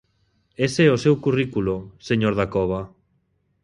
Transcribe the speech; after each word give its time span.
Ese 0.67 0.81
é 0.85 0.91
o 0.95 1.01
seu 1.03 1.15
currículo, 1.25 1.75
señor 2.07 2.33
Dacova. 2.39 2.81